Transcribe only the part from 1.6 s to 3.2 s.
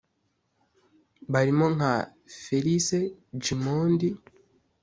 nka Felice